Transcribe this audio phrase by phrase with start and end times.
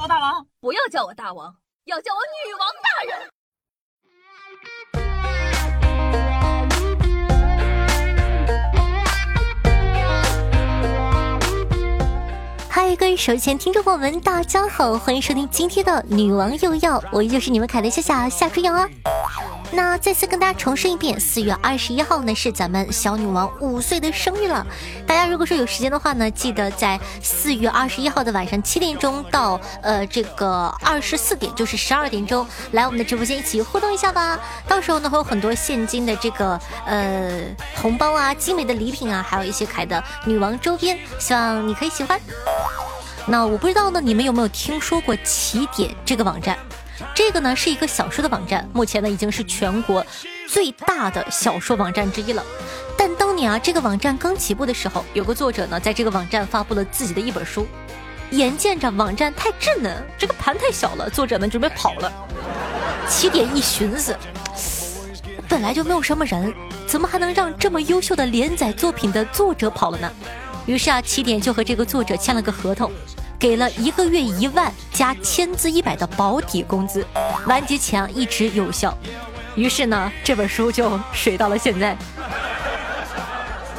[0.00, 3.30] 我大王，不要叫我大王，要叫我女王大人。
[12.80, 18.88] 嗨，各位手前听众朋友们，大家好，欢迎收听今天的女王又要，我依旧是你们凯的夏夏夏春阳啊。
[19.72, 24.64] 那再次跟大家重申一遍，四月二十一号呢是咱们小女王五岁的生日了。
[25.08, 34.38] 大家如果说有时间的话呢，记得在四月二十一号的晚上七点钟到呃这个二十四点，就是十二点钟来我们的直播间一起互动一下吧。
[34.68, 37.42] 到时候呢会有很多现金的这个呃
[37.74, 42.18] 红包啊、精美的礼品啊，还有一些凯的女王周边，希望你可以喜欢。
[43.30, 46.56] 那我不知道呢，你们有没有听说过起点这个网站？
[47.14, 50.04] 这个呢是一个小说的网站，目前呢已经是全国
[50.48, 52.42] 最大的小说网站之一了。
[52.96, 57.66] 但当年啊，这个网站刚起步的时候，有个作者呢在这个网站发布了自己的一本书。
[58.30, 62.10] 眼见着网站太稚嫩，这个盘太小了，作者呢准备跑了。
[63.10, 64.16] 起点一寻思，
[65.46, 66.54] 本来就没有什么人，
[66.86, 70.10] 怎么还能让这么优秀的连载作品的作者跑了呢？
[70.64, 72.90] 于是啊，起点就和这个作者签了个合同。
[73.38, 77.06] 给了一个月一万加千字一百的保底工资，
[77.46, 78.96] 完结前一直有效。
[79.54, 81.96] 于是呢，这本书就水到了现在。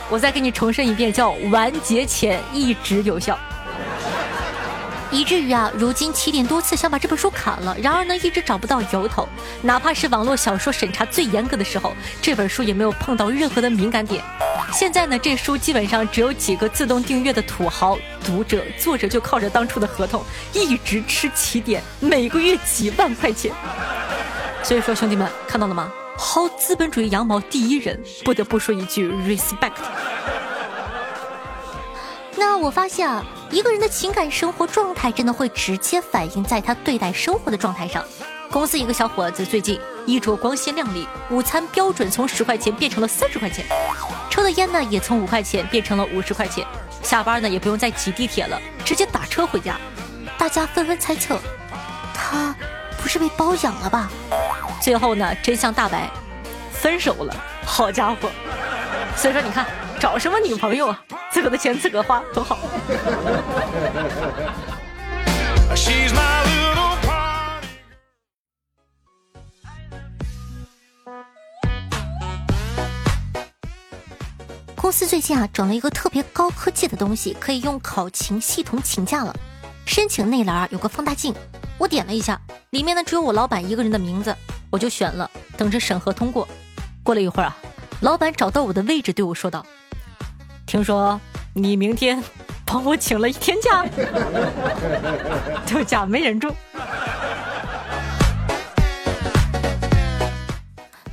[0.09, 3.37] 我再给你重申一遍，叫完结前一直有效。
[5.11, 9.27] 以至于啊，如今起点多次想把这本书砍了，然而呢，一直找不到由头。
[9.61, 14.23] 哪怕是网络小说审查最严格的时候，这本书也没有碰到任何的敏感点。
[14.71, 23.51] 现在呢，这书基本上只有几个自动订阅的土豪读者，作者就靠着当初的合同一直吃起点，每个月几万块钱。
[24.61, 25.91] 所以说，兄弟们看到了吗？
[26.19, 29.71] 薅资本主义羊毛第一人，不得不说一句 respect。
[32.35, 38.03] 那我发现啊，一个人的情感生活状态真的会直接反映在他对待生活的状态上。
[38.51, 43.65] 公司一个小伙子最近衣着光鲜亮丽，午餐标准从十块钱变成了三十块钱，
[44.29, 46.65] 抽的烟呢也从五块钱变成了五十块钱，
[47.01, 49.77] 下班呢也不用再挤地铁了，直接打车回家。
[50.37, 51.39] 大家纷纷猜测，
[52.13, 52.55] 他
[53.01, 54.09] 不是被包养了吧？
[54.81, 56.09] 最后呢，真相大白，
[56.71, 57.35] 分手了。
[57.65, 58.29] 好家伙！
[59.15, 59.65] 所以说你看，
[59.99, 61.03] 找什么女朋友啊？
[61.29, 62.57] 自个的钱自个花多好。
[74.75, 79.35] 公司最近啊，整了一个特别高科技的东西，可以用考勤系统请假了。
[79.85, 81.35] 申请那栏啊有个放大镜，
[81.77, 82.39] 我点了一下，
[82.69, 84.33] 里面呢只有我老板一个人的名字，
[84.71, 86.47] 我就选了，等着审核通过。
[87.03, 87.57] 过了一会儿啊，
[88.01, 89.65] 老板找到我的位置，对我说道
[90.69, 91.19] ：“听说。”
[91.51, 92.23] 你明天
[92.63, 93.83] 帮我请了一天假，
[95.65, 96.53] 这假没忍住。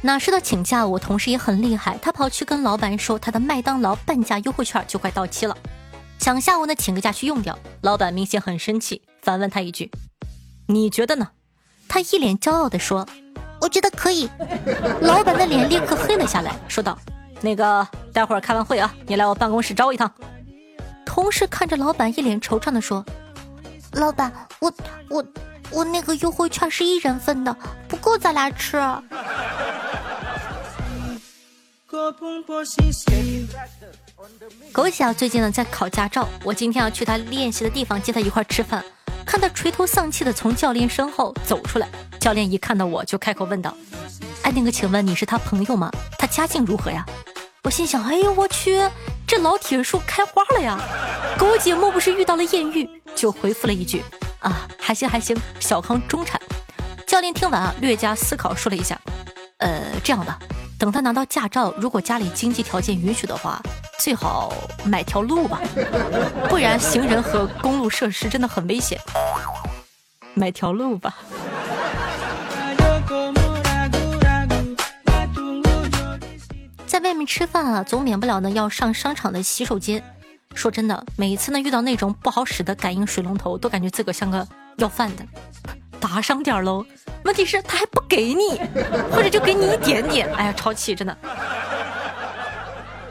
[0.02, 5.56] 哪知道请假，我同事也很厉害，他跑去跟老板说，他的麦当劳半价优惠券就快到期了，
[6.18, 7.58] 想下午呢请个假去用掉。
[7.80, 9.90] 老板明显很生气，反问他一句
[10.68, 11.30] ：“你觉得呢？”
[11.88, 13.08] 他一脸骄傲的说
[13.62, 14.28] ：“我觉得可以。”
[15.00, 16.96] 老板的脸立刻黑了下来，说道。
[17.40, 20.10] 那个，待会儿开完会啊，你来我办公室找我一趟。
[21.04, 23.04] 同事看着老板，一脸惆怅的说
[23.92, 24.72] ：“老板，我
[25.08, 25.24] 我
[25.70, 27.56] 我那个优惠券是一人份的，
[27.88, 28.76] 不够咱俩吃。”
[34.72, 38.84] 狗啊，最近呢在考驾照，我今天要去他练习的地方接他一块吃饭，
[39.24, 41.88] 看他垂头丧气的从教练身后走出来，
[42.18, 43.74] 教练一看到我就开口问道。
[44.46, 45.90] 哎，那个，请问你是他朋友吗？
[46.16, 47.04] 他家境如何呀？
[47.64, 48.80] 我心想，哎呦我去，
[49.26, 50.78] 这老铁树开花了呀！
[51.36, 52.88] 狗姐莫不是遇到了艳遇？
[53.16, 54.04] 就回复了一句，
[54.38, 56.40] 啊，还行还行，小康中产。
[57.08, 58.96] 教练听完啊，略加思考，说了一下，
[59.58, 60.32] 呃，这样的，
[60.78, 63.60] 等他拿到驾照，如果家里经济条件允许的话，
[63.98, 65.60] 最好买条路吧，
[66.48, 68.96] 不然行人和公路设施真的很危险。
[70.34, 71.16] 买条路吧。
[77.26, 80.02] 吃饭啊，总免不了呢要上商场的洗手间。
[80.54, 84.46] 说真的，每一次呢遇到那种不好使的感应水龙头，都感觉自个像个
[84.78, 85.24] 要饭的。
[86.00, 86.86] 打赏点喽，
[87.24, 88.58] 问题是他还不给你，
[89.10, 90.32] 或者就给你一点点。
[90.34, 91.16] 哎呀，超气，真的。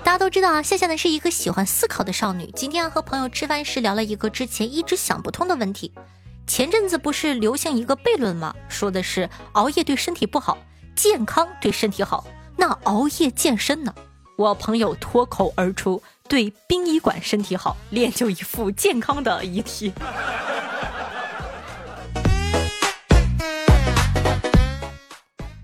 [0.04, 2.50] 大家都知道啊，夏夏呢是一个喜欢思考的少女。
[2.56, 5.92] 今天和朋友吃饭时聊了一个之前一直想不通的问题。
[6.48, 8.54] 前阵子不是流行一个悖论吗？
[8.70, 10.58] 说的是熬夜对身体不好，
[10.96, 12.24] 健康对身体好。
[12.58, 13.94] 那熬夜健身呢？
[14.38, 19.94] 我朋友脱口而出：“对殡仪馆身体好，练就一副健康的遗体。”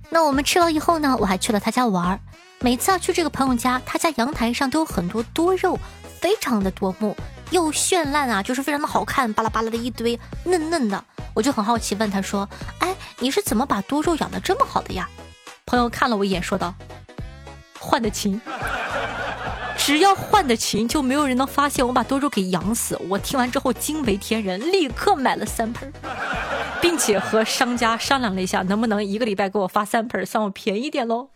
[0.10, 1.16] 那我们吃完以后呢？
[1.20, 2.20] 我还去了他家玩儿。
[2.60, 5.80] 每次去这个朋友家，他家阳台上都有很多多肉，
[6.20, 7.16] 非常的夺目
[7.50, 11.04] 又绚烂啊，就是非常的好看，巴拉巴拉的一堆嫩嫩的。
[11.34, 12.48] 我就很好奇问他说
[12.80, 15.10] ：“哎，你是怎么把多肉养的这么好的呀？”
[15.72, 16.76] 朋友看了我一眼，说道
[17.80, 18.42] ：“换的勤。”
[19.80, 23.00] 只要换的勤，就没有人能发现我把多肉给养死。
[23.08, 25.90] 我听完之后惊为天人，立刻买了三盆，
[26.82, 31.30] 并且和商家商量了一下，能不能一个礼拜给我发三盆，算我便宜点喽。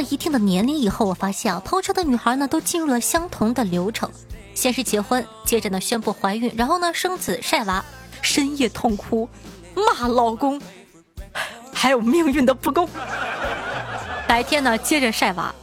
[0.00, 4.10] 了一定的年龄以后，我发现啊，朋友圈的女孩呢，都进入了相同的流程。
[4.54, 7.84] 先是结婚，接着呢宣布怀孕，然后呢生子晒娃，
[8.22, 9.28] 深夜痛哭，
[9.74, 10.60] 骂老公，
[11.72, 12.88] 还有命运的不公。
[14.26, 15.54] 白天呢接着晒娃，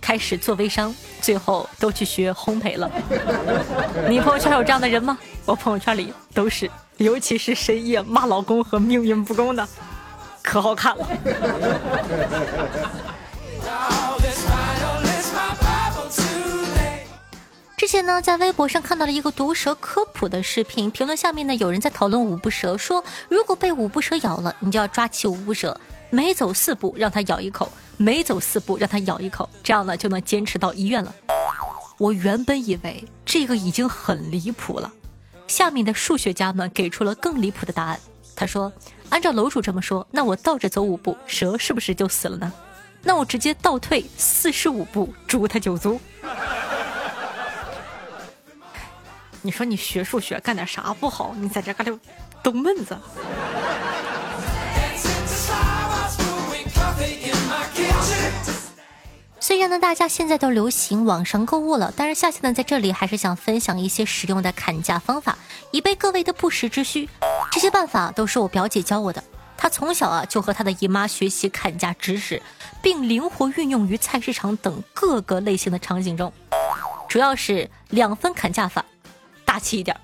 [0.00, 2.90] 开始做微商，最后都去学烘焙了。
[4.08, 5.18] 你朋友圈有这样的人吗？
[5.46, 9.66] 我朋友圈里都是，尤其是深夜骂老公和命运不公的，
[10.42, 11.08] 可好看了。
[17.88, 25.80] 前呢，在微博上看到了一个毒蛇科普的视频，评论下面呢，有人在讨论五步蛇，说如果被五步蛇咬了，你就要抓起五步蛇，
[26.10, 31.14] 每走四步让它咬一口，每走四步让它咬一口，这样呢就能坚持到医院了。
[31.96, 34.92] 我原本以为这个已经很离谱了，
[35.46, 37.98] 下面的数学家们给出了更离谱的答案。
[38.36, 38.70] 他说，
[39.08, 42.52] 按照楼主这么说，那我倒着走五步，蛇是不是就死了呢？
[43.02, 45.98] 那我直接倒退四十五步，诛他九族。
[49.42, 51.34] 你说你学数学干点啥不好？
[51.38, 51.98] 你在这嘎溜
[52.42, 52.96] 逗闷子。
[59.40, 65.38] 虽然呢，大家现在都流行网上购物了，但是夏夏呢在这里还是想分享一些实用的砍价方法，
[65.70, 67.08] 以备各位的不时之需。
[67.52, 69.22] 这些办法都是我表姐教我的，
[69.56, 72.42] 她从小啊就和她的姨妈学习砍价知识，
[72.82, 76.30] 并灵活运用于菜市场等各个类型的场景中。
[77.08, 78.84] 主要是两分砍价法。
[79.58, 79.96] 大气一点，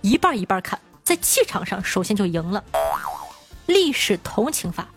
[0.00, 2.64] 一半一半看，在气场上首先就赢了。
[3.66, 4.88] 历史同情法，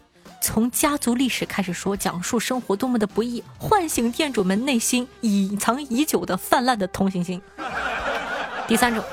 [0.42, 7.40] 从家族历史开始说，讲述生活多么的不易，唤醒店主们内心隐藏已久的泛滥的同情心。
[8.68, 9.04] 第三种，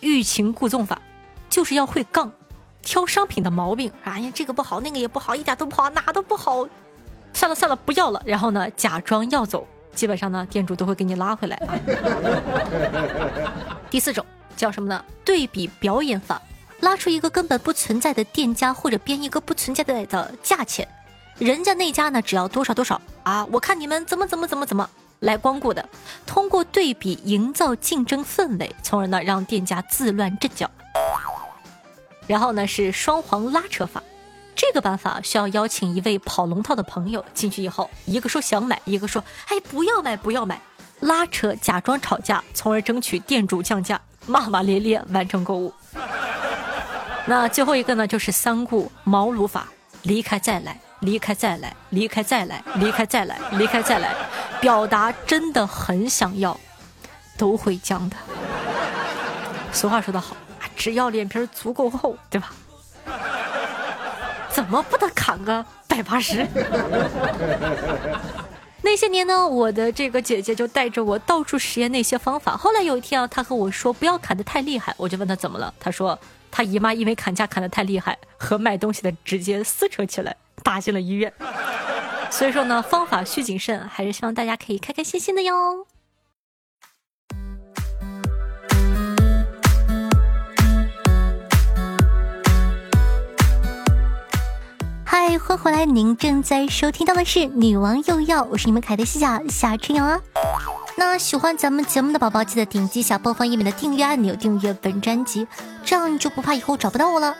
[0.00, 1.00] 欲擒故纵法，
[1.48, 2.32] 就是要会杠，
[2.82, 3.92] 挑商品的毛病。
[4.02, 6.66] 哎呀，这个不好，那个也不好，一点都不好，哪都不好。
[7.32, 8.20] 算了算了，不要了。
[8.26, 9.64] 然后呢，假装要走。
[9.94, 11.56] 基本上呢，店主都会给你拉回来。
[13.90, 14.24] 第四种
[14.56, 15.04] 叫什么呢？
[15.24, 16.40] 对比表演法，
[16.80, 20.86] 拉出一个根本不存在的店家，或者编一个不存在的价钱，
[21.38, 23.44] 人家那家呢只要多少多少啊？
[23.46, 24.88] 我看你们怎么怎么怎么怎么
[25.20, 25.88] 来光顾的，
[26.26, 30.70] 通过对比营造竞争氛围，从而呢让店家自乱阵脚。
[32.26, 34.02] 然后呢是双簧拉扯法。
[34.54, 40.60] 这个办法需要邀请一位跑龙套的朋友进去以后，一个说想买，一个说哎不要买不要买，
[41.00, 45.72] 拉扯假装吵架，从而争取店主降价，骂骂咧咧完成购物。
[47.26, 49.68] 那最后一个呢，就是三顾茅庐法：
[50.02, 54.14] 离开再来，离开再来，离开再来，离开再来，离开再来，
[54.60, 56.58] 表达真的很想要，
[57.36, 58.16] 都会僵的。
[59.72, 60.36] 俗话说得好，
[60.74, 62.50] 只要脸皮足够厚，对吧？
[64.50, 66.44] 怎么不得砍个百八十？
[68.80, 72.56] 那些年呢，我的这个姐姐就带着我到处实验那些方法。
[72.56, 75.72] 后来有一天啊，她和我说不要砍得太厉害，我就问她怎么了。
[75.80, 76.18] 她说
[76.50, 81.32] 她姨妈因为砍价砍得太厉害，和卖东西的直接撕扯起来，打进了医院。
[82.30, 85.86] 所以说呢，方法需谨慎，还是希望大家可以开开心心的哟。
[95.10, 95.86] 嗨，欢迎回来！
[95.86, 100.20] 您正在收听到的是《女王又要》，我是你们凯的西夏夏春瑶啊。
[100.98, 105.48] 那喜欢咱们节目的宝宝，记得点击一下播放页面的订阅按钮，订阅本专辑，
[105.82, 107.34] 这样你就不怕以后找不到我了。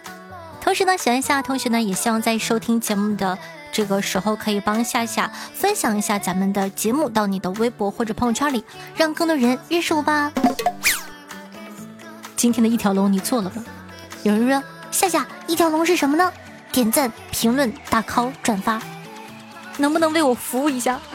[0.63, 3.37] 同时呢，喜欢夏同学呢，也希望在收听节目的
[3.71, 8.65] 这个时候，可以帮夏夏分享一下咱们的节目到你的微博或者朋友圈里，
[8.97, 10.33] 让更多人认识我吧。
[12.35, 13.63] 今天的一条龙你做了吗？
[14.23, 16.33] 有人说夏夏，一条龙是什么呢？
[16.73, 18.81] 点赞、评论、打 call、转发，
[19.79, 20.99] 能不能为我服务一下？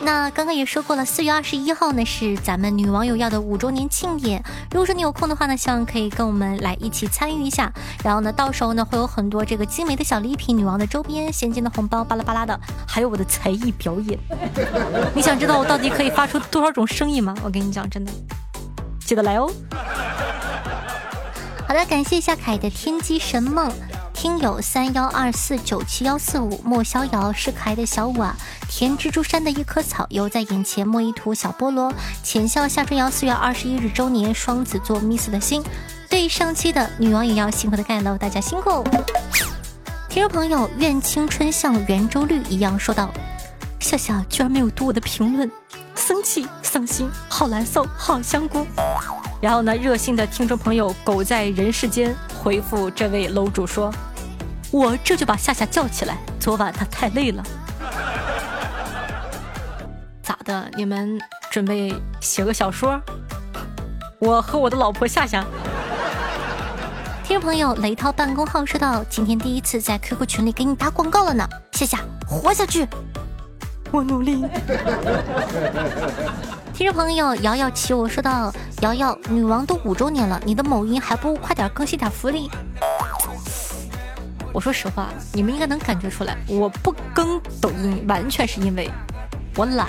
[0.00, 4.40] 那刚刚也说过了，四月二十一号呢是咱们女网友要的五周年庆典。
[4.70, 7.72] 如果说你有空的话呢，希望可以跟我们来一起参与一下。
[8.04, 14.16] 然后呢，到时候呢会有很多这个精美的小礼品、女王的周边、现金的红包，巴拉巴拉的，还有我的才艺表演。
[15.14, 17.34] 你想知道我到底可以发出多少种声音吗？
[17.42, 18.12] 我跟你讲，真的，
[19.04, 19.50] 记得来哦。
[21.68, 23.70] 好的，感谢一下凯的天机神梦。
[24.14, 28.34] 听友三幺二四九七幺四五莫逍遥是可爱的小五啊，
[28.70, 35.62] 甜蜘蛛山的一棵草犹在眼前，莫一图小菠萝，浅笑夏春瑶四月二十一日周年，双子座 miss 的心，
[36.08, 38.82] 对上期的女王也要辛苦的盖楼，大家辛苦。
[40.08, 43.12] 听众朋友，愿青春像圆周率一样说道：
[43.78, 45.52] 夏夏居然没有读我的评论，
[46.08, 48.66] 生气伤心，好难受，好香菇。
[49.42, 53.92] 然后呢，热心的听众朋友狗在人世间回复这位楼主说。
[54.70, 56.16] 我这就把夏夏叫起来。
[56.40, 57.42] 昨晚他太累了，
[60.24, 60.70] 咋的？
[60.78, 62.98] 你们准备写个小说？
[64.18, 65.44] 我和我的老婆夏夏。
[67.22, 72.88] 听众朋友雷涛办公号说到，今天第一次在 QQ 群里给你打广告了呢，夏夏活下去，
[73.90, 74.44] 我努力。
[76.74, 78.52] 听众朋友瑶瑶骑我说到，
[78.82, 82.48] 瑶瑶女王都五周年了，你的某音还不快点更新点福利？
[84.52, 88.90] 我说实话，你们应该能感觉出来，我不更抖音完全是因为
[89.56, 89.88] 我懒。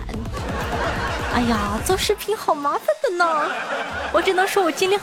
[1.33, 3.25] 哎呀，做视频好麻烦的呢，
[4.11, 4.99] 我只能说我尽量。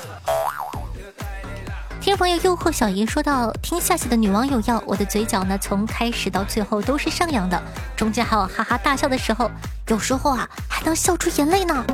[2.06, 7.60] 听众朋友诱惑小姨说到，听夏夏的女网友要，我的嘴角呢从开始到最后都是上扬的，
[7.96, 9.50] 中间还有哈哈大笑的时候，
[9.88, 11.84] 有时候啊还能笑出眼泪呢。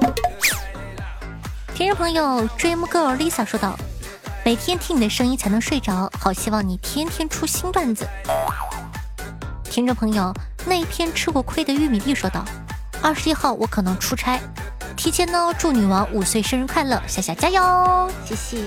[1.74, 3.74] 听众朋友 Dream Girl Lisa 说道。
[4.44, 8.06] 每天听你的声音才能睡着，好希望你天天出新段子。
[9.64, 10.30] 听众朋友，
[10.66, 12.44] 那篇吃过亏的玉米粒说道
[13.00, 14.38] ：“二十一号我可能出差，
[14.94, 18.58] 提前呢祝女王五岁生日快乐，夏夏加油，谢谢。”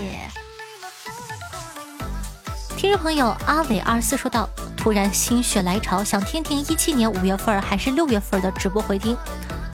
[2.85, 9.17] 听众朋友阿伟二四说道：“突然心血来潮，想听听一七年五月份还是六月份的直播回听。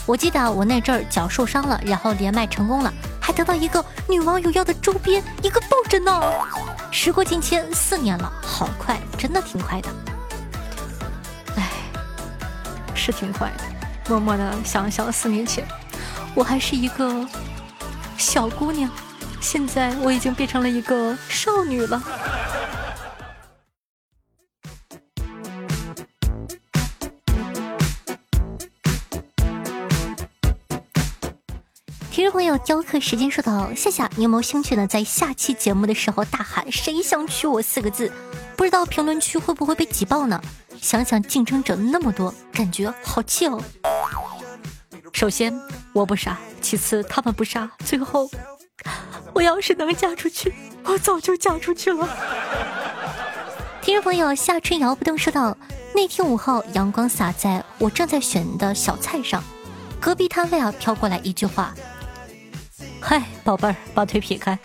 [0.06, 6.22] 我记得我那阵儿脚受伤了，然后连麦成功了。”还得到一个女网友要的周边，一个抱枕呢。
[6.89, 9.89] 时过境迁，四年了，好快，真的挺快的。
[11.58, 11.70] 哎，
[12.96, 13.63] 是挺快的。
[14.08, 15.68] 默默的想想，四年前，
[16.34, 17.27] 我还是一个
[18.18, 18.89] 小姑娘，
[19.41, 22.01] 现在我已经变成了一个少女了。
[32.63, 34.86] 雕刻时间说到，夏夏，你有没有兴趣呢？
[34.86, 38.12] 在下期节目的时候大喊“谁想娶我”四个字，
[38.56, 40.39] 不知道评论区会不会被挤爆呢？
[40.80, 43.62] 想想竞争者那么多，感觉好气哦。
[45.12, 45.53] 首先
[45.91, 48.30] 我不傻，其次他们不傻，最后
[49.34, 50.53] 我要是能嫁出去，
[50.84, 52.08] 我早就嫁出去了。
[53.82, 55.58] 听众朋友，夏春瑶不动说道：
[55.96, 59.44] 那天午后，阳光洒在我正在选的小菜上，
[60.00, 61.74] 隔壁摊位啊飘过来一句话。
[63.01, 64.58] 嗨，宝贝儿，把腿撇开。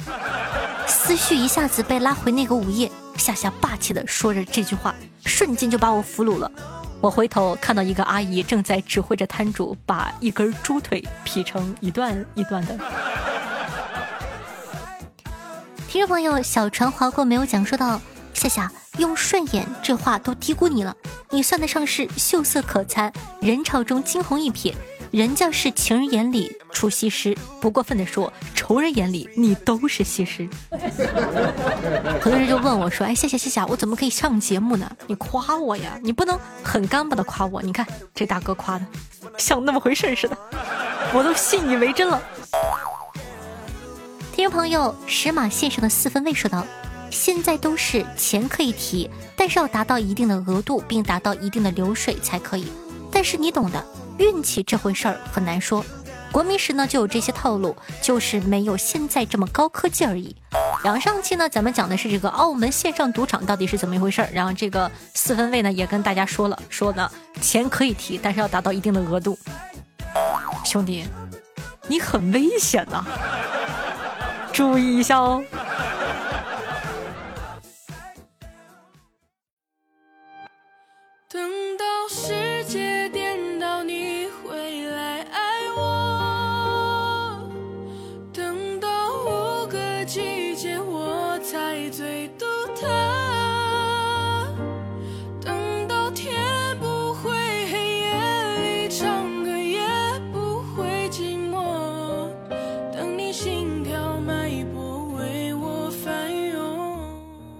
[0.86, 6.50] 思绪一下子被拉回那个午夜，夏夏霸气的说着这句话，瞬间就把我俘虏了。
[7.00, 12.78] 我回头看到一个阿姨正在指挥着摊主把一根猪腿劈成一段一段的。
[15.88, 18.00] 听众朋友，小船划过没有讲，说到
[18.34, 20.94] 夏夏用顺眼这话都低估你了，
[21.30, 24.74] 你算得上是秀色可餐，人潮中惊鸿一瞥。
[25.10, 30.48] 人家是情人眼里出西施，不过分的说，仇人眼里你都是西施。
[32.20, 34.90] 很多人就问我说：“哎，谢谢谢谢，我怎么可以上节目呢？
[35.06, 37.62] 你夸我呀，你不能很干巴的夸我。
[37.62, 38.86] 你看这大哥夸的，
[39.38, 40.36] 像那么回事似的，
[41.14, 42.20] 我都信以为真了。”
[44.34, 46.66] 听众朋友，石马线上的四分卫说道
[47.10, 52.66] ：“现在都是钱可以提，但是要达到一定的额度，并达到一定的流水才可以。
[53.10, 53.82] 但是你懂的。”
[54.18, 55.84] 运气这回事儿很难说，
[56.32, 60.34] 国民时呢就有这些套路，就是没有现在这么高科技而已。
[60.82, 69.38] 然后上期呢咱们讲的是这个澳门线上赌场到底是怎么一回事儿，然后这个四分位呢也跟大家说了，说呢钱可以提，但是要达到一定的额度。
[70.64, 71.04] 兄弟，
[71.86, 73.04] 你很危险呐，
[74.52, 75.42] 注意一下哦。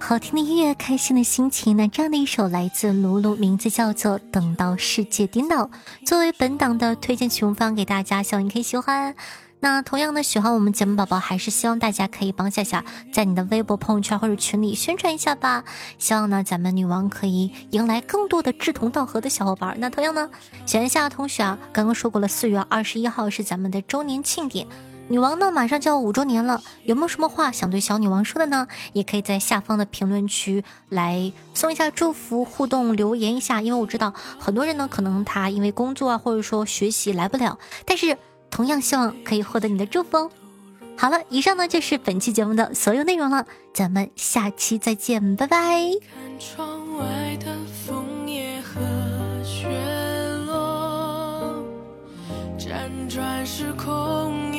[0.08, 1.76] 好听的音乐，开心的心情。
[1.76, 5.64] 那这样的一首来自卢卢，名字叫做《等到世界颠倒》，
[6.06, 9.16] 作为本档的推荐曲目放给大家，希望你可以喜欢。
[9.58, 15.64] 那同样的，喜欢我们节目宝宝，还是希望大家可以帮夏夏在你的微博、朋友圈或者群里宣传一下吧。
[15.98, 19.74] 希望呢，咱们女王可以迎来更多的志同道合的小伙伴。
[19.80, 20.30] 那同样呢，
[20.66, 24.68] 喜欢夏夏同学啊，刚刚说过了，四月二十一号是咱们的周年庆典。
[25.08, 28.66] 女王呢，马上就要五周年了，有没有什么话想对小女王说的呢？
[28.92, 33.62] 也可以在下方的评论区来送一下祝福，互动留言一下。
[33.62, 38.18] 因为我知道很多人呢，可能他因为工作啊，或者说学习来不了，但是
[38.50, 40.30] 同样希望可以获得你的祝福哦。
[40.96, 45.56] 好了，以上呢就是本期节目的所有内容了，咱们下期再见，拜拜。
[46.00, 47.54] 看窗外的
[47.86, 48.80] 枫叶和
[49.44, 49.68] 雪
[50.46, 51.62] 落，
[52.58, 54.55] 辗转时空。